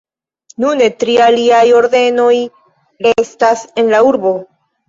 [0.63, 2.33] Nune tri aliaj ordenoj
[3.09, 4.35] restas en la urbo.